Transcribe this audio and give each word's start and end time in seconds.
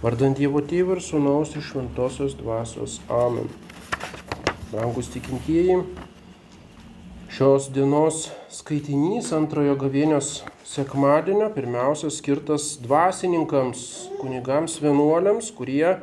Vardant 0.00 0.36
Dievo 0.36 0.60
Tėvų 0.64 0.94
ir 0.96 1.02
Sūnaus 1.04 1.54
ir 1.56 1.64
Šventosios 1.64 2.36
Dvasios. 2.38 2.98
Amen. 3.12 3.48
Brangus 4.70 5.10
tikintieji, 5.12 5.80
šios 7.32 7.66
dienos 7.74 8.28
skaitinys 8.52 9.32
antrojo 9.36 9.74
gavėnios 9.80 10.40
sekmadienio 10.70 11.48
pirmiausia 11.54 12.10
skirtas 12.14 12.76
dvasininkams, 12.84 13.82
kunigams, 14.20 14.76
vienuoliams, 14.82 15.50
kurie 15.56 15.96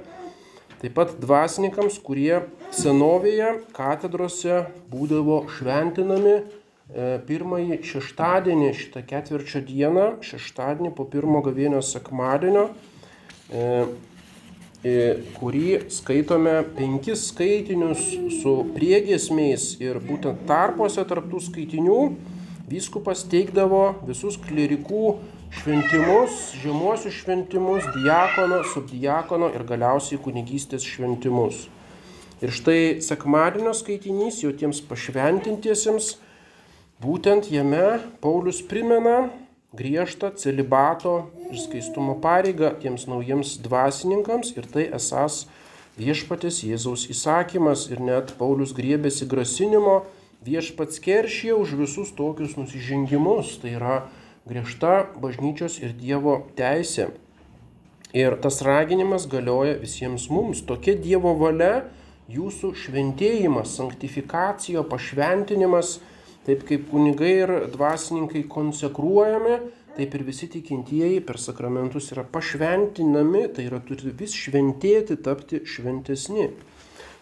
taip 0.82 0.94
pat 0.98 1.16
dvasininkams, 1.22 2.02
kurie 2.04 2.44
senovėje 2.76 3.54
katedrose 3.78 4.66
būdavo 4.92 5.46
šventinami 5.56 6.36
pirmąjį 7.28 7.80
šeštadienį, 7.84 8.70
šitą 8.80 9.02
ketvirčio 9.08 9.64
dieną, 9.68 10.06
šeštadienį 10.24 10.94
po 10.96 11.08
pirmo 11.12 11.42
gavėnio 11.46 11.82
sekmadienio, 11.84 12.70
kurį 15.38 15.68
skaitome 15.94 16.56
penkis 16.78 17.30
skaitinius 17.32 18.04
su 18.42 18.54
priegesmiais 18.76 19.78
ir 19.84 20.00
būtent 20.04 20.46
tarpuose 20.50 21.04
tarptų 21.08 21.42
skaitinių 21.48 22.02
vyskupas 22.68 23.24
teikdavo 23.32 24.04
visus 24.08 24.38
klerikų 24.38 25.18
šventimus, 25.58 26.54
žemuosius 26.60 27.22
šventimus, 27.22 27.88
diakono, 27.96 28.62
subdiakono 28.74 29.50
ir 29.56 29.64
galiausiai 29.64 30.20
kunigystės 30.20 30.84
šventimus. 30.84 31.70
Ir 32.44 32.52
štai 32.54 33.00
sekmadienio 33.02 33.72
skaitinys 33.74 34.44
jau 34.44 34.52
tiems 34.54 34.84
pašventintiesiems 34.86 36.18
Būtent 36.98 37.46
jame 37.54 38.00
Paulius 38.24 38.64
primena 38.66 39.28
griežtą 39.76 40.32
celibato 40.40 41.28
ir 41.52 41.60
skaistumo 41.60 42.16
pareigą 42.24 42.72
tiems 42.82 43.08
naujiems 43.12 43.58
dvasininkams 43.64 44.54
ir 44.56 44.68
tai 44.72 44.88
esas 44.96 45.46
viešpatės 45.98 46.62
Jėzaus 46.64 47.08
įsakymas 47.12 47.88
ir 47.92 48.00
net 48.00 48.36
Paulius 48.40 48.72
griebėsi 48.78 49.28
grasinimo 49.28 50.04
viešpats 50.46 51.02
keršė 51.04 51.54
už 51.58 51.76
visus 51.82 52.14
tokius 52.16 52.56
nusižengimus. 52.58 53.58
Tai 53.62 53.74
yra 53.76 53.96
griežta 54.48 55.08
bažnyčios 55.20 55.80
ir 55.82 55.96
Dievo 55.98 56.46
teisė. 56.58 57.12
Ir 58.16 58.38
tas 58.42 58.62
raginimas 58.64 59.28
galioja 59.28 59.76
visiems 59.82 60.30
mums. 60.32 60.64
Tokia 60.64 60.96
Dievo 60.96 61.34
valia, 61.36 61.88
jūsų 62.32 62.72
šventėjimas, 62.78 63.76
sanktifikacijo, 63.76 64.86
pašventinimas 64.88 65.98
Taip 66.48 66.62
kaip 66.64 66.86
kunigai 66.88 67.34
ir 67.42 67.52
dvasininkai 67.74 68.46
konsekruojami, 68.48 69.58
taip 69.98 70.14
ir 70.16 70.22
visi 70.24 70.48
tikintieji 70.48 71.20
per 71.28 71.42
sakramentus 71.44 72.08
yra 72.14 72.24
pašventinami, 72.24 73.42
tai 73.52 73.66
yra 73.68 73.82
turi 73.84 74.14
vis 74.16 74.32
šventėti, 74.32 75.18
tapti 75.26 75.60
šventesni. 75.68 76.48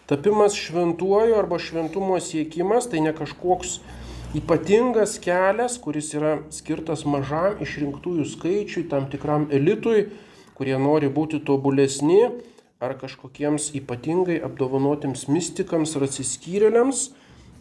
Tapimas 0.06 0.54
šventuoju 0.54 1.34
arba 1.34 1.58
šventumo 1.58 2.20
siekimas 2.22 2.86
tai 2.86 3.02
ne 3.02 3.10
kažkoks 3.18 3.80
ypatingas 4.38 5.16
kelias, 5.18 5.80
kuris 5.82 6.12
yra 6.14 6.36
skirtas 6.54 7.02
mažam 7.02 7.58
išrinktųjų 7.66 8.30
skaičiui, 8.30 8.86
tam 8.92 9.10
tikram 9.10 9.50
elitui, 9.50 10.06
kurie 10.54 10.78
nori 10.78 11.10
būti 11.10 11.42
tobulesni, 11.42 12.28
ar 12.78 12.94
kažkokiems 13.00 13.72
ypatingai 13.82 14.38
apdovanotiems 14.46 15.26
mystikams 15.26 15.98
ar 15.98 16.06
atsiskyrėliams 16.06 17.08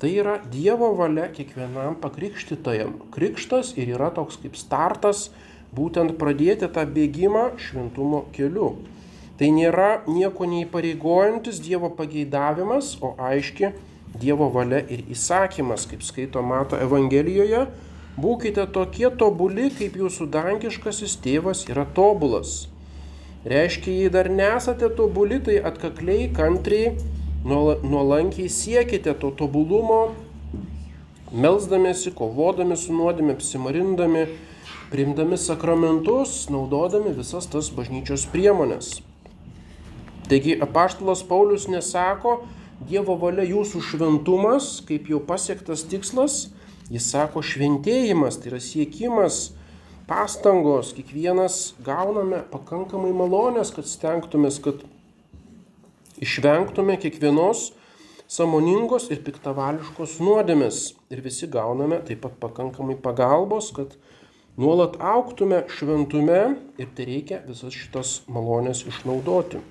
Tai 0.05 0.11
yra 0.21 0.35
Dievo 0.53 0.91
valia 0.93 1.23
kiekvienam 1.33 1.95
pakrikštytajam. 1.97 2.91
Krikštas 3.09 3.71
ir 3.73 3.89
yra 3.95 4.11
toks 4.13 4.35
kaip 4.37 4.53
startas 4.53 5.31
būtent 5.73 6.13
pradėti 6.19 6.69
tą 6.75 6.83
bėgimą 6.85 7.45
šventumo 7.57 8.19
keliu. 8.35 8.67
Tai 9.39 9.49
nėra 9.55 9.87
nieko 10.05 10.45
neįpareigojantis 10.51 11.57
Dievo 11.65 11.89
pageidavimas, 11.97 12.91
o 13.01 13.15
aiški 13.17 13.71
Dievo 14.21 14.51
valia 14.53 14.83
ir 14.85 15.01
įsakymas, 15.09 15.87
kaip 15.89 16.05
skaito 16.05 16.45
Mato 16.45 16.77
Evangelijoje. 16.77 17.65
Būkite 18.21 18.69
tokie 18.77 19.09
tobuli, 19.09 19.71
kaip 19.73 19.97
jūsų 20.03 20.29
dangiškasis 20.37 21.17
tėvas 21.25 21.65
yra 21.65 21.89
tobulas. 21.97 22.67
Reiškia, 23.41 23.97
jei 24.03 24.13
dar 24.13 24.29
nesate 24.29 24.93
tobuli, 25.01 25.41
tai 25.49 25.57
atkakliai, 25.65 26.29
kantriai 26.37 26.93
nuolankiai 27.45 28.49
siekite 28.49 29.13
to 29.21 29.29
tobulumo, 29.37 30.15
melzdamėsi, 31.31 32.13
kovodami 32.15 32.77
su 32.79 32.93
nuodėmė, 32.95 33.35
apsimarindami, 33.37 34.25
priimdami 34.89 35.37
sakramentus, 35.37 36.45
naudodami 36.49 37.13
visas 37.13 37.45
tas 37.51 37.69
bažnyčios 37.73 38.25
priemonės. 38.33 38.99
Taigi 40.25 40.55
apaštalas 40.57 41.21
Paulius 41.27 41.67
nesako, 41.69 42.39
Dievo 42.75 43.13
valia 43.15 43.45
jūsų 43.47 43.79
šventumas, 43.87 44.81
kaip 44.83 45.07
jau 45.07 45.21
pasiektas 45.23 45.85
tikslas, 45.87 46.49
jis 46.91 47.05
sako 47.07 47.39
šventėjimas, 47.39 48.35
tai 48.41 48.51
yra 48.51 48.59
siekimas, 48.59 49.53
pastangos, 50.09 50.91
kiekvienas 50.97 51.77
gauname 51.85 52.41
pakankamai 52.51 53.13
malonės, 53.15 53.71
kad 53.71 53.87
stengtumės, 53.87 54.59
kad 54.59 54.83
išvengtume 56.21 56.97
kiekvienos 57.01 57.71
samoningos 58.31 59.09
ir 59.13 59.21
piktavališkos 59.25 60.17
nuodėmės 60.23 60.81
ir 61.13 61.21
visi 61.25 61.49
gauname 61.51 61.99
taip 62.07 62.23
pat 62.25 62.37
pakankamai 62.41 62.97
pagalbos, 63.01 63.71
kad 63.75 63.93
nuolat 64.57 64.97
auktume 64.99 65.63
šventume 65.69 66.41
ir 66.81 66.91
tai 66.97 67.09
reikia 67.11 67.41
visas 67.45 67.75
šitas 67.75 68.21
malonės 68.31 68.85
išnaudoti. 68.89 69.61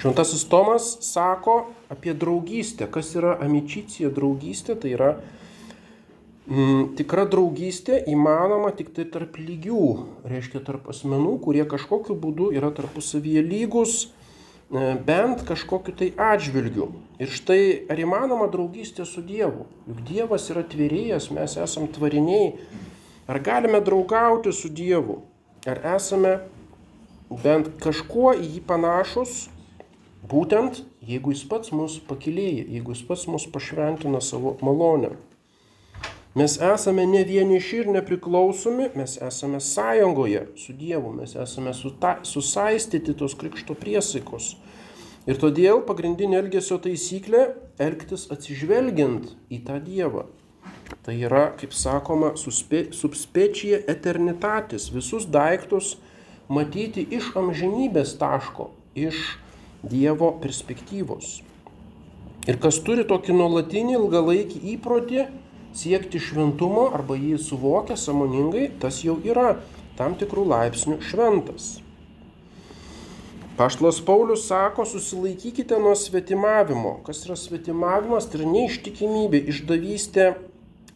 Šventasis 0.00 0.46
Tomas 0.48 0.94
sako 1.04 1.66
apie 1.92 2.14
draugystę. 2.16 2.86
Kas 2.88 3.12
yra 3.18 3.34
amičicija 3.44 4.08
draugystė? 4.16 4.78
Tai 4.80 4.94
yra 4.96 5.10
tikra 6.98 7.26
draugystė 7.30 8.00
įmanoma 8.10 8.72
tik 8.74 8.90
tai 8.96 9.04
tarp 9.06 9.36
lygių, 9.38 9.82
reiškia 10.26 10.62
tarp 10.66 10.88
asmenų, 10.90 11.36
kurie 11.44 11.62
kažkokiu 11.68 12.16
būdu 12.18 12.50
yra 12.58 12.72
tarpusavyje 12.74 13.44
lygus, 13.46 13.94
e, 14.06 14.96
bent 15.06 15.44
kažkokiu 15.46 15.94
tai 15.94 16.10
atžvilgiu. 16.18 16.90
Ir 17.22 17.30
štai 17.30 17.86
ar 17.86 18.02
įmanoma 18.02 18.50
draugystė 18.50 19.06
su 19.06 19.22
Dievu? 19.22 19.68
Juk 19.86 20.02
Dievas 20.08 20.50
yra 20.50 20.64
tvėrėjas, 20.66 21.30
mes 21.30 21.54
esame 21.54 21.86
tvariniai. 21.94 22.56
Ar 23.30 23.38
galime 23.38 23.78
draugauti 23.78 24.50
su 24.50 24.68
Dievu? 24.68 25.22
Ar 25.70 25.78
esame 25.94 26.40
bent 27.30 27.76
kažkuo 27.78 28.34
į 28.34 28.56
jį 28.56 28.66
panašus? 28.66 29.46
Būtent 30.26 30.82
jeigu 31.06 31.30
jis 31.30 31.46
pats 31.46 31.70
mus 31.70 32.00
pakilėja, 32.10 32.66
jeigu 32.66 32.90
jis 32.90 33.06
pats 33.06 33.28
mus 33.30 33.46
pašventina 33.46 34.18
savo 34.20 34.58
malonę. 34.66 35.14
Mes 36.34 36.52
esame 36.62 37.08
ne 37.10 37.24
vieniši 37.26 37.80
ir 37.82 37.88
nepriklausomi, 37.90 38.92
mes 38.94 39.16
esame 39.18 39.58
sąjungoje 39.60 40.44
su 40.56 40.72
Dievu, 40.78 41.10
mes 41.12 41.34
esame 41.34 41.72
suta, 41.74 42.20
susaistyti 42.22 43.16
tos 43.18 43.34
krikšto 43.34 43.74
priesaikos. 43.74 44.52
Ir 45.26 45.40
todėl 45.42 45.82
pagrindinė 45.88 46.38
elgesio 46.44 46.78
taisyklė- 46.78 47.48
elgtis 47.86 48.28
atsižvelgiant 48.30 49.26
į 49.50 49.58
tą 49.66 49.80
Dievą. 49.82 50.28
Tai 51.02 51.16
yra, 51.18 51.50
kaip 51.58 51.74
sakoma, 51.74 52.36
subspečia 52.38 53.82
eternitatis, 53.90 54.88
visus 54.94 55.26
daiktus 55.26 55.96
matyti 56.48 57.08
iš 57.10 57.32
amžinybės 57.34 58.14
taško, 58.22 58.70
iš 58.94 59.36
Dievo 59.82 60.30
perspektyvos. 60.40 61.40
Ir 62.46 62.56
kas 62.56 62.78
turi 62.78 63.02
tokį 63.02 63.34
nuolatinį 63.34 63.98
ilgalaikį 63.98 64.58
įprotį, 64.78 65.28
siekti 65.76 66.20
šventumo 66.22 66.88
arba 66.94 67.18
jį 67.18 67.38
suvokia 67.40 67.96
samoningai, 67.98 68.70
tas 68.82 69.02
jau 69.04 69.18
yra 69.24 69.58
tam 69.98 70.16
tikrų 70.18 70.46
laipsnių 70.50 70.98
šventas. 71.04 71.78
Paštlas 73.60 73.98
Paulius 74.00 74.46
sako, 74.48 74.86
susilaikykite 74.88 75.76
nuo 75.76 75.92
svetimavimo. 75.98 76.94
Kas 77.04 77.26
yra 77.26 77.36
svetimavimas? 77.36 78.30
Tai 78.30 78.40
yra 78.40 78.48
neištikimybė, 78.54 79.42
išdavystė, 79.52 80.30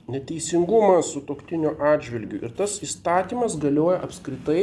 neteisingumas 0.08 1.10
su 1.12 1.20
toktinio 1.28 1.74
atžvilgiu. 1.92 2.40
Ir 2.40 2.54
tas 2.56 2.78
įstatymas 2.84 3.58
galioja 3.60 4.00
apskritai 4.06 4.62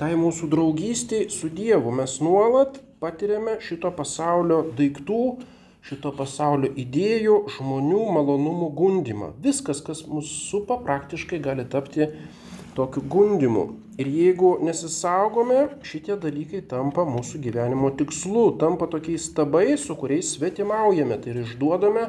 tai 0.00 0.14
mūsų 0.16 0.48
draugystiai 0.54 1.28
su 1.34 1.50
Dievu. 1.52 1.92
Mes 2.00 2.16
nuolat 2.24 2.80
patiriame 3.02 3.58
šito 3.60 3.90
pasaulio 3.92 4.62
daiktų, 4.78 5.22
šito 5.86 6.12
pasaulio 6.16 6.70
idėjų, 6.78 7.38
žmonių 7.56 8.02
malonumų 8.16 8.70
gundimą. 8.76 9.32
Viskas, 9.44 9.80
kas 9.84 10.04
mus 10.08 10.30
supa, 10.48 10.78
praktiškai 10.84 11.40
gali 11.42 11.66
tapti 11.68 12.10
tokiu 12.78 13.02
gundimu. 13.02 13.66
Ir 13.98 14.06
jeigu 14.14 14.52
nesisaugome, 14.62 15.64
šitie 15.82 16.14
dalykai 16.22 16.60
tampa 16.70 17.02
mūsų 17.08 17.40
gyvenimo 17.42 17.90
tikslu, 17.98 18.52
tampa 18.60 18.86
tokiais 18.90 19.26
stabai, 19.32 19.72
su 19.74 19.96
kuriais 19.98 20.36
svetimaujame, 20.36 21.18
tai 21.18 21.32
ir 21.34 21.40
išduodame 21.42 22.04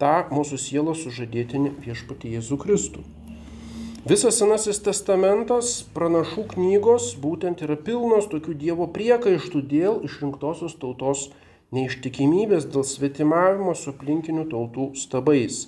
tą 0.00 0.16
mūsų 0.28 0.58
sielos 0.60 1.06
sužadėtinį 1.06 1.72
viešpatį 1.86 2.34
Jėzų 2.36 2.60
Kristų. 2.60 3.04
Visas 4.06 4.36
Senasis 4.38 4.78
testamentas, 4.84 5.80
pranašų 5.96 6.44
knygos 6.52 7.08
būtent 7.18 7.64
yra 7.64 7.74
pilnos 7.74 8.28
tokių 8.30 8.52
Dievo 8.60 8.86
priekaištų 8.92 9.62
dėl 9.72 9.96
išrinktosios 10.06 10.76
tautos 10.78 11.30
neištikimybės, 11.74 12.68
dėl 12.70 12.84
svetimavimo 12.86 13.74
su 13.74 13.90
aplinkinių 13.94 14.46
tautų 14.52 14.90
stabais. 14.98 15.66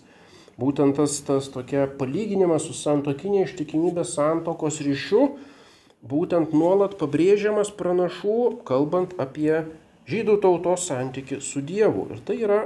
Būtent 0.58 0.98
tas, 0.98 1.20
tas 1.22 1.50
tokia 1.54 1.86
palyginimas 1.98 2.66
su 2.66 2.74
santokinė 2.74 3.44
ištikimybė 3.46 4.04
santokos 4.06 4.80
ryšiu, 4.82 5.28
būtent 6.02 6.54
nuolat 6.54 6.96
pabrėžiamas 6.98 7.70
pranašų, 7.78 8.64
kalbant 8.66 9.14
apie 9.22 9.64
žydų 10.10 10.38
tautos 10.42 10.88
santyki 10.90 11.38
su 11.44 11.62
Dievu. 11.62 12.08
Ir 12.14 12.22
tai 12.26 12.40
yra 12.42 12.60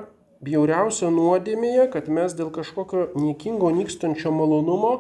bjauriausia 0.44 1.10
nuodėmėje, 1.12 1.90
kad 1.92 2.08
mes 2.08 2.32
dėl 2.38 2.48
kažkokio 2.54 3.10
niekingo 3.18 3.70
nykstančio 3.76 4.32
malonumo 4.34 4.94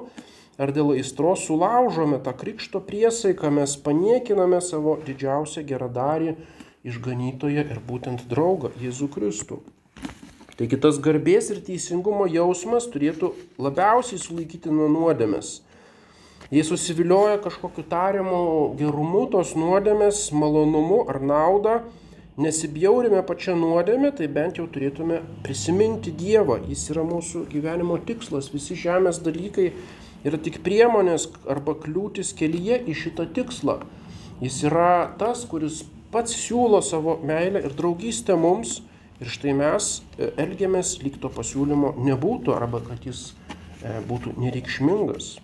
ar 0.60 0.72
dėl 0.74 0.92
aistros 0.94 1.46
sulaužome 1.48 2.20
tą 2.22 2.34
krikšto 2.36 2.82
priesaiką, 2.84 3.50
mes 3.56 3.76
paniekiname 3.80 4.60
savo 4.62 4.98
didžiausią 5.06 5.64
geradarį 5.66 6.36
išganytoją 6.86 7.64
ir 7.70 7.80
būtent 7.86 8.26
draugą 8.30 8.72
Jėzų 8.82 9.08
Kristų. 9.14 9.60
Taigi 10.58 10.78
tas 10.78 10.98
garbės 11.02 11.48
ir 11.54 11.62
teisingumo 11.64 12.26
jausmas 12.28 12.88
turėtų 12.92 13.32
labiausiai 13.62 14.20
sulaikyti 14.20 14.70
nuo 14.70 14.88
nuodėmės. 14.92 15.60
Jei 16.52 16.64
susivilioja 16.68 17.38
kažkokiu 17.40 17.86
tariamu 17.88 18.74
gerumu 18.76 19.24
tos 19.32 19.54
nuodėmės, 19.56 20.26
malonumu 20.36 20.98
ar 21.08 21.22
naudą, 21.24 21.78
nesibjaurime 22.36 23.22
pačią 23.24 23.54
nuodėmę, 23.56 24.10
tai 24.18 24.28
bent 24.28 24.60
jau 24.60 24.66
turėtume 24.68 25.22
prisiminti 25.46 26.12
Dievą. 26.12 26.58
Jis 26.68 26.84
yra 26.92 27.06
mūsų 27.08 27.46
gyvenimo 27.52 27.96
tikslas. 28.04 28.50
Visi 28.52 28.76
žemės 28.76 29.22
dalykai 29.24 29.70
yra 30.28 30.36
tik 30.36 30.60
priemonės 30.66 31.30
arba 31.48 31.72
kliūtis 31.80 32.34
kelyje 32.36 32.82
į 32.84 32.98
šitą 33.06 33.30
tikslą. 33.32 33.80
Jis 34.44 34.60
yra 34.68 35.08
tas, 35.16 35.46
kuris 35.48 35.80
pats 36.12 36.36
siūlo 36.36 36.82
savo 36.84 37.18
meilę 37.24 37.62
ir 37.66 37.76
draugystę 37.76 38.36
mums 38.38 38.80
ir 39.22 39.30
štai 39.32 39.54
mes 39.56 39.92
e, 40.18 40.30
elgiamės 40.42 40.98
lyg 41.02 41.18
to 41.22 41.30
pasiūlymo 41.32 41.94
nebūtų 42.08 42.54
arba 42.56 42.82
kad 42.84 43.06
jis 43.06 43.30
e, 43.82 44.00
būtų 44.08 44.36
nereikšmingas. 44.42 45.36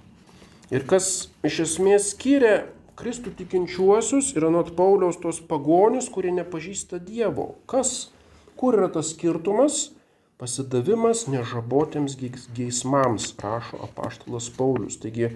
Ir 0.75 0.85
kas 0.89 1.31
iš 1.47 1.63
esmės 1.65 2.13
skiria 2.13 2.67
Kristų 2.99 3.31
tikinčiuosius 3.39 4.33
ir 4.35 4.49
anot 4.49 4.73
Pauliaus 4.77 5.21
tos 5.23 5.39
pagonis, 5.39 6.09
kurie 6.11 6.33
nepažįsta 6.35 6.99
Dievo. 6.99 7.53
Kas, 7.71 8.11
kur 8.59 8.75
yra 8.75 8.89
tas 8.91 9.13
skirtumas? 9.15 9.93
Pasidavimas 10.39 11.25
nežabotiems 11.31 12.17
geismams, 12.55 13.31
rašo 13.39 13.79
apaštalas 13.87 14.51
Paulius. 14.55 14.99
Taigi 14.99 15.31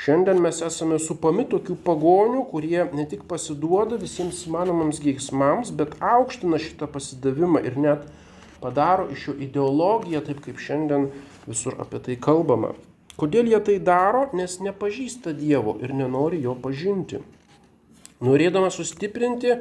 šiandien 0.00 0.40
mes 0.42 0.60
esame 0.64 0.98
supami 1.02 1.44
tokių 1.48 1.76
pagonių, 1.84 2.44
kurie 2.52 2.84
ne 2.96 3.06
tik 3.08 3.26
pasiduoda 3.30 3.98
visiems 4.00 4.44
įmanomams 4.48 5.00
geismams, 5.04 5.72
bet 5.76 5.96
aukština 6.00 6.60
šitą 6.62 6.88
pasidavimą 6.92 7.62
ir 7.68 7.76
net 7.80 8.06
padaro 8.60 9.08
iš 9.12 9.28
jo 9.30 9.34
ideologiją, 9.48 10.22
taip 10.24 10.40
kaip 10.46 10.60
šiandien 10.60 11.10
visur 11.48 11.76
apie 11.80 12.00
tai 12.06 12.16
kalbama. 12.16 12.72
Kodėl 13.20 13.50
jie 13.52 13.60
tai 13.66 13.76
daro? 13.84 14.28
Nes 14.36 14.56
nepažįsta 14.64 15.34
Dievo 15.36 15.76
ir 15.84 15.92
nenori 15.92 16.40
jo 16.40 16.56
pažinti. 16.56 17.20
Norėdama 18.24 18.72
sustiprinti 18.72 19.54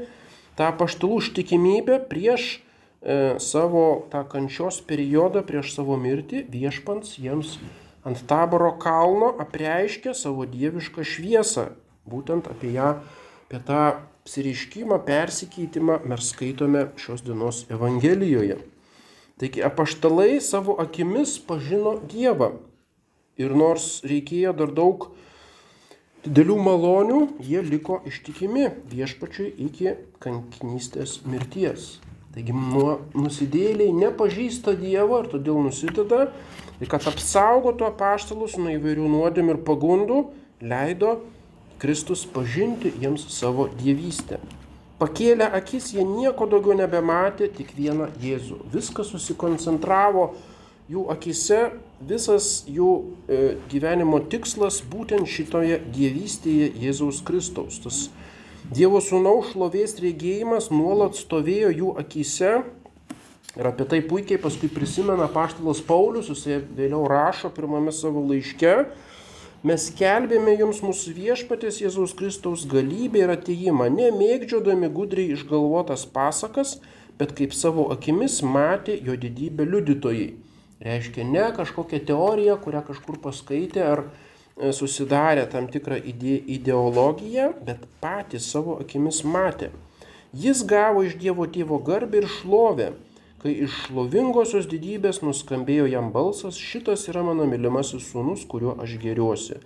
tą 0.59 0.71
paštalų 0.80 1.19
ištikimybę 1.24 2.00
prieš 2.12 2.59
E, 3.01 3.39
savo 3.39 4.07
tą 4.12 4.25
kančios 4.27 4.81
periodą 4.83 5.39
prieš 5.47 5.71
savo 5.71 5.95
mirtį 5.95 6.42
viešpants 6.51 7.13
jiems 7.24 7.53
ant 8.09 8.25
taboro 8.29 8.73
kalno 8.81 9.31
apreiškė 9.44 10.15
savo 10.17 10.47
dievišką 10.50 11.06
šviesą. 11.06 11.69
Būtent 12.09 12.50
apie 12.50 12.73
ją, 12.73 12.95
apie 13.45 13.61
tą 13.67 13.81
apsireiškimą, 13.94 15.00
persikeitimą 15.06 16.01
mes 16.09 16.33
skaitome 16.33 16.89
šios 16.97 17.23
dienos 17.25 17.63
Evangelijoje. 17.69 18.59
Taigi 19.39 19.63
apaštalai 19.63 20.41
savo 20.44 20.75
akimis 20.81 21.38
pažino 21.47 21.95
Dievą. 22.11 22.51
Ir 23.39 23.56
nors 23.56 24.01
reikėjo 24.03 24.51
dar 24.59 24.73
daug 24.75 25.07
didelių 26.25 26.57
malonių, 26.65 27.21
jie 27.39 27.61
liko 27.63 28.01
ištikimi 28.09 28.67
viešpačiui 28.91 29.53
iki 29.69 29.95
kankinystės 30.19 31.21
mirties. 31.23 31.94
Taigi 32.35 32.53
nusidėliai 32.53 33.93
nepažįsta 33.95 34.75
Dievo 34.77 35.23
ir 35.23 35.31
todėl 35.31 35.57
nusideda 35.65 36.27
ir 36.79 36.91
kad 36.91 37.07
apsaugotų 37.09 37.87
apaštalus 37.89 38.55
nuo 38.61 38.75
įvairių 38.75 39.09
nuodėmų 39.09 39.55
ir 39.55 39.61
pagundų, 39.65 40.19
leido 40.61 41.17
Kristus 41.81 42.25
pažinti 42.29 42.91
jiems 43.01 43.25
savo 43.33 43.69
dievystę. 43.79 44.37
Pakėlę 44.99 45.47
akis, 45.55 45.93
jie 45.95 46.03
nieko 46.03 46.45
daugiau 46.51 46.75
nebematė, 46.75 47.47
tik 47.55 47.71
vieną 47.77 48.09
Jėzų. 48.19 48.57
Viskas 48.73 49.13
susikoncentravo 49.13 50.33
jų 50.91 51.05
akise, 51.13 51.59
visas 52.03 52.65
jų 52.67 52.89
e, 52.99 53.39
gyvenimo 53.71 54.19
tikslas 54.31 54.81
būtent 54.91 55.29
šitoje 55.29 55.79
dievystėje 55.95 56.67
Jėzaus 56.83 57.23
Kristaus. 57.23 57.79
Tas 57.79 58.01
Dievo 58.69 59.00
sūnaus 59.01 59.48
šlovės 59.56 59.95
regėjimas 59.98 60.68
nuolat 60.69 61.16
stovėjo 61.18 61.71
jų 61.74 61.94
akise 61.98 62.51
ir 63.57 63.66
apie 63.66 63.88
tai 63.89 63.98
puikiai 64.06 64.38
paskui 64.44 64.69
prisimena 64.69 65.25
paštalas 65.33 65.81
Paulius, 65.88 66.30
jisai 66.30 66.60
vėliau 66.77 67.07
rašo 67.10 67.50
pirmame 67.56 67.89
savo 67.89 68.21
laiške. 68.30 68.75
Mes 69.66 69.88
kelbėme 69.98 70.54
jums 70.54 70.83
mūsų 70.86 71.16
viešpatės 71.18 71.81
Jėzaus 71.81 72.13
Kristaus 72.13 72.68
galybę 72.69 73.24
ir 73.24 73.33
ateimą, 73.33 73.89
nemėgdžiodami 73.89 74.94
gudriai 74.94 75.33
išgalvotas 75.33 76.06
pasakas, 76.06 76.77
bet 77.18 77.33
kaip 77.42 77.57
savo 77.57 77.89
akimis 77.89 78.44
matė 78.45 79.01
jo 79.01 79.18
didybę 79.18 79.66
liudytojai. 79.66 80.30
Reiškia 80.86 81.25
ne 81.25 81.50
kažkokią 81.57 82.06
teoriją, 82.13 82.62
kurią 82.62 82.86
kažkur 82.94 83.18
paskaitė 83.25 83.89
ar 83.89 84.06
E, 84.10 84.28
susidarę 84.71 85.47
tam 85.47 85.67
tikrą 85.67 85.95
ideologiją, 86.47 87.53
bet 87.65 87.85
patys 88.01 88.50
savo 88.51 88.79
akimis 88.83 89.23
matė. 89.23 89.69
Jis 90.33 90.61
gavo 90.67 91.01
iš 91.07 91.15
Dievo 91.17 91.47
tėvo 91.50 91.79
garbę 91.81 92.19
ir 92.21 92.27
šlovę, 92.29 92.91
kai 93.41 93.53
iš 93.65 93.85
šlovingosios 93.85 94.67
didybės 94.69 95.23
nuskambėjo 95.23 95.88
jam 95.89 96.11
balsas, 96.13 96.59
šitas 96.59 97.07
yra 97.09 97.23
mano 97.25 97.47
mylimasis 97.50 98.11
sūnus, 98.11 98.44
kuriuo 98.50 98.75
aš 98.83 98.97
geriuosi. 99.01 99.57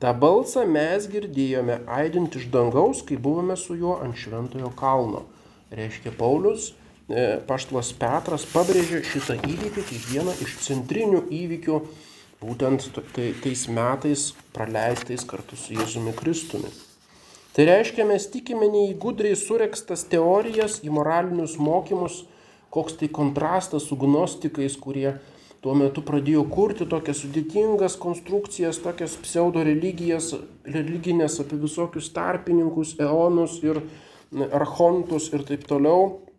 Ta 0.00 0.12
balsą 0.16 0.66
mes 0.66 1.06
girdėjome 1.12 1.82
aidint 1.88 2.36
iš 2.36 2.50
dangaus, 2.52 3.04
kai 3.06 3.16
buvome 3.20 3.56
su 3.60 3.76
juo 3.78 3.98
ant 4.02 4.16
šventojo 4.16 4.72
kalno. 4.76 5.26
Reiškia 5.70 6.12
Paulius, 6.18 6.72
e, 7.08 7.38
paštlas 7.46 7.92
Petras 8.00 8.46
pabrėžė 8.50 9.02
šitą 9.06 9.36
įvykį 9.44 9.84
kaip 9.90 10.06
vieną 10.10 10.36
iš 10.44 10.56
centrinių 10.66 11.26
įvykių 11.40 11.80
būtent 12.40 12.86
tais 13.14 13.66
metais 13.68 14.30
praleistais 14.54 15.26
kartu 15.28 15.58
su 15.60 15.74
Jėzumi 15.76 16.14
Kristumi. 16.16 16.70
Tai 17.50 17.66
reiškia, 17.66 18.06
mes 18.06 18.28
tikime 18.30 18.68
ne 18.70 18.86
į 18.92 18.94
gudriai 19.02 19.36
surekstas 19.36 20.06
teorijas, 20.08 20.78
į 20.86 20.92
moralinius 20.94 21.58
mokymus, 21.58 22.22
koks 22.70 22.96
tai 23.00 23.10
kontrastas 23.10 23.88
su 23.90 23.98
gnostikais, 23.98 24.76
kurie 24.78 25.16
tuo 25.60 25.74
metu 25.76 26.04
pradėjo 26.06 26.46
kurti 26.48 26.86
tokias 26.88 27.20
sudėtingas 27.24 27.98
konstrukcijas, 28.00 28.78
tokias 28.80 29.18
pseudo 29.20 29.64
religijas, 29.66 30.30
religinės 30.64 31.40
apie 31.42 31.58
visokius 31.60 32.08
tarpininkus, 32.14 32.94
eonus 33.02 33.58
ir 33.66 33.82
archontus 34.54 35.28
ir 35.34 35.44
taip 35.48 35.66
toliau. 35.68 36.29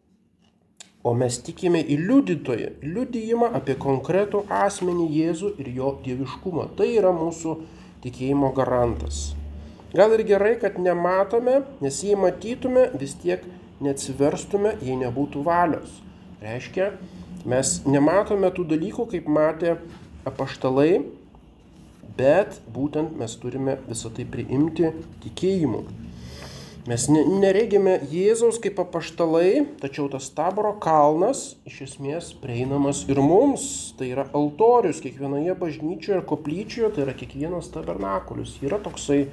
O 1.02 1.16
mes 1.18 1.40
tikime 1.42 1.80
į 1.82 1.96
liudytoją, 2.04 2.76
liudyjimą 2.86 3.48
apie 3.58 3.74
konkretų 3.82 4.44
asmenį 4.54 5.08
Jėzų 5.16 5.56
ir 5.64 5.72
jo 5.74 5.96
dieviškumą. 6.06 6.68
Tai 6.78 6.86
yra 6.94 7.10
mūsų 7.16 7.56
tikėjimo 8.04 8.52
garantas. 8.58 9.32
Gal 9.98 10.14
ir 10.14 10.22
gerai, 10.30 10.54
kad 10.62 10.78
nematome, 10.80 11.64
nes 11.82 11.98
jei 12.06 12.14
matytume, 12.16 12.86
vis 13.02 13.16
tiek 13.24 13.42
neatsiverstume, 13.82 14.76
jei 14.86 15.00
nebūtų 15.02 15.42
valios. 15.48 15.98
Reiškia, 16.42 16.92
mes 17.50 17.74
nematome 17.90 18.54
tų 18.54 18.68
dalykų, 18.70 19.08
kaip 19.16 19.28
matė 19.28 19.74
apaštalai, 20.30 21.02
bet 22.18 22.62
būtent 22.78 23.18
mes 23.18 23.36
turime 23.42 23.80
visą 23.90 24.14
tai 24.14 24.30
priimti 24.30 24.94
tikėjimu. 25.26 25.84
Mes 26.90 27.04
neregime 27.14 28.00
Jėzaus 28.10 28.58
kaip 28.58 28.80
apaštalai, 28.82 29.68
tačiau 29.78 30.08
tas 30.10 30.32
taboro 30.34 30.72
kalnas 30.82 31.52
iš 31.70 31.76
esmės 31.86 32.32
prieinamas 32.42 33.04
ir 33.06 33.22
mums. 33.22 33.92
Tai 34.00 34.08
yra 34.10 34.26
altorius 34.34 35.04
kiekvienoje 35.04 35.54
bažnyčioje 35.60 36.18
ir 36.18 36.26
koplyčioje, 36.26 36.90
tai 36.96 37.04
yra 37.06 37.14
kiekvienas 37.20 37.70
tabernakulius. 37.76 38.56
Yra 38.66 38.82
toksai 38.82 39.28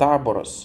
taboras, 0.00 0.62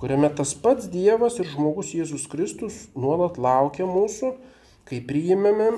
kuriame 0.00 0.32
tas 0.34 0.56
pats 0.58 0.90
Dievas 0.90 1.38
ir 1.38 1.46
žmogus 1.52 1.94
Jėzus 1.94 2.26
Kristus 2.32 2.82
nuolat 2.98 3.38
laukia 3.38 3.86
mūsų, 3.86 4.34
kai 4.90 4.98
priimame, 5.06 5.76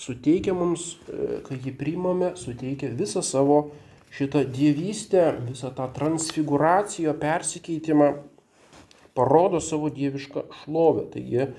suteikia 0.00 0.56
mums, 0.56 0.94
e, 1.12 1.42
kai 1.44 1.60
jį 1.60 1.76
priimame, 1.76 2.32
suteikia 2.40 2.88
visą 2.96 3.20
savo 3.20 3.66
šitą 4.16 4.46
dievystę, 4.48 5.34
visą 5.52 5.68
tą 5.76 5.92
transfiguraciją, 5.92 7.12
persikeitimą 7.20 8.14
parodo 9.14 9.60
savo 9.60 9.90
dievišką 9.92 10.46
šlovę. 10.62 11.08
Taigi 11.12 11.50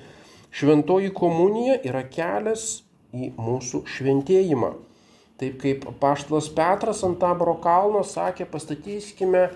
šventoji 0.53 1.13
komunija 1.13 1.77
yra 1.85 2.03
kelias 2.09 2.83
į 3.13 3.33
mūsų 3.37 3.83
šventėjimą. 3.89 4.73
Taip 5.41 5.57
kaip 5.61 5.85
paštas 6.01 6.49
Petras 6.53 7.01
ant 7.05 7.19
Taboro 7.21 7.55
kalno 7.61 8.03
sakė, 8.05 8.45
pastatykime 8.49 9.47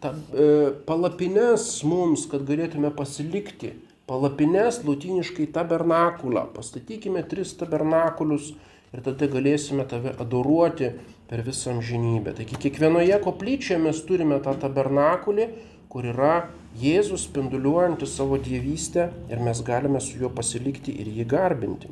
ta, 0.00 0.14
e, 0.14 0.70
palapines 0.86 1.66
mums, 1.86 2.28
kad 2.30 2.46
galėtume 2.46 2.92
pasilikti. 2.94 3.74
Palapines 4.08 4.82
latiniškai 4.84 5.48
tabernakulą. 5.52 6.46
Pastatykime 6.54 7.22
tris 7.28 7.54
tabernakulius 7.56 8.52
ir 8.94 9.02
tada 9.02 9.28
galėsime 9.32 9.86
tave 9.88 10.12
adoruoti 10.20 10.92
per 11.30 11.42
visą 11.46 11.72
amžinybę. 11.74 12.34
Taigi 12.36 12.60
kiekvienoje 12.66 13.16
koplyčioje 13.24 13.80
mes 13.82 14.02
turime 14.06 14.38
tą 14.44 14.54
tabernakulį, 14.60 15.48
kur 15.90 16.06
yra 16.12 16.34
Jėzus 16.74 17.28
spinduliuojantis 17.28 18.16
savo 18.18 18.38
dievystę 18.42 19.10
ir 19.30 19.42
mes 19.42 19.60
galime 19.62 20.00
su 20.02 20.18
juo 20.18 20.30
pasilikti 20.34 20.94
ir 21.02 21.06
jį 21.06 21.26
garbinti. 21.30 21.90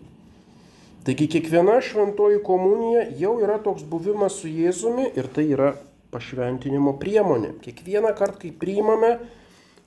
Taigi 1.06 1.28
kiekviena 1.30 1.76
šventoji 1.82 2.40
komunija 2.46 3.04
jau 3.18 3.36
yra 3.42 3.60
toks 3.62 3.82
buvimas 3.86 4.40
su 4.42 4.50
Jėzumi 4.50 5.08
ir 5.18 5.26
tai 5.34 5.48
yra 5.54 5.72
pašventinimo 6.14 6.96
priemonė. 6.98 7.54
Kiekvieną 7.62 8.12
kartą, 8.18 8.42
kai 8.44 8.50
priimame 8.54 9.16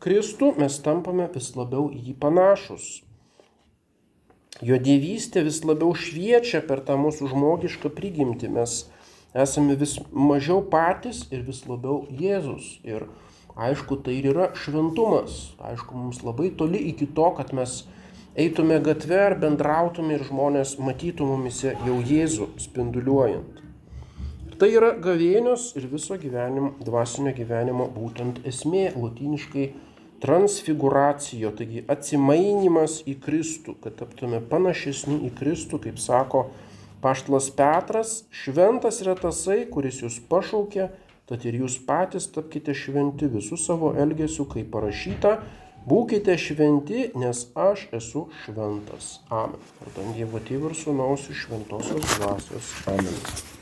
Kristų, 0.04 0.54
mes 0.60 0.80
tampame 0.84 1.28
vis 1.34 1.52
labiau 1.56 1.90
į 1.92 2.02
jį 2.10 2.16
panašus. 2.20 2.88
Jo 4.64 4.80
dievystė 4.80 5.44
vis 5.44 5.62
labiau 5.68 5.92
šviečia 5.92 6.62
per 6.64 6.84
tą 6.88 6.96
mūsų 7.00 7.32
žmogišką 7.32 7.92
prigimtį. 7.96 8.52
Mes 8.56 8.76
esame 9.36 9.76
vis 9.80 9.98
mažiau 10.12 10.62
patys 10.72 11.26
ir 11.36 11.44
vis 11.48 11.64
labiau 11.68 12.06
Jėzus. 12.12 12.78
Ir 12.88 13.10
aišku, 13.56 13.98
tai 14.04 14.20
ir 14.20 14.32
yra 14.34 14.50
šventumas. 14.60 15.56
Aišku, 15.64 15.96
mums 15.98 16.22
labai 16.24 16.52
toli 16.58 16.82
iki 16.92 17.08
to, 17.16 17.30
kad 17.38 17.54
mes 17.56 17.84
eitume 18.36 18.80
gatve 18.84 19.20
ar 19.30 19.38
bendrautume 19.40 20.18
ir 20.18 20.26
žmonės 20.28 20.76
matytų 20.84 21.28
mumise 21.30 21.76
jau 21.88 22.02
Jėzų 22.04 22.52
spinduliuojant. 22.60 23.64
Ir 24.50 24.60
tai 24.60 24.70
yra 24.76 24.92
gavėnios 25.00 25.72
ir 25.80 25.88
viso 25.92 26.20
gyvenimo, 26.20 26.74
dvasinio 26.84 27.32
gyvenimo 27.36 27.88
būtent 27.96 28.44
esmė, 28.48 28.90
latiniškai 28.96 29.70
transfiguracijo, 30.24 31.52
taigi 31.56 31.84
atsimainimas 31.92 33.02
į 33.08 33.18
Kristų, 33.24 33.76
kad 33.84 33.98
taptume 34.00 34.40
panašesni 34.52 35.22
į 35.28 35.34
Kristų, 35.40 35.80
kaip 35.84 36.00
sako 36.02 36.48
Paštlas 37.04 37.52
Petras, 37.54 38.14
šventas 38.34 39.02
yra 39.04 39.14
tasai, 39.20 39.66
kuris 39.70 40.00
jūs 40.02 40.18
pašaukė, 40.32 40.88
tad 41.30 41.46
ir 41.46 41.60
jūs 41.62 41.80
patys 41.88 42.30
tapkite 42.34 42.76
šventi 42.78 43.30
visų 43.32 43.58
savo 43.60 43.94
elgesių, 43.98 44.48
kaip 44.54 44.72
parašyta, 44.76 45.36
būkite 45.90 46.38
šventi, 46.42 47.10
nes 47.18 47.48
aš 47.56 47.88
esu 48.00 48.28
šventas. 48.44 49.20
Amen. 49.30 49.62
Vardan 49.82 50.16
Dievo 50.18 50.42
Tėvų 50.46 50.72
ir 50.72 50.80
Sūnaus 50.84 51.30
iš 51.34 51.46
šventosios 51.48 52.16
dvasios. 52.18 52.74
Amen. 52.94 53.55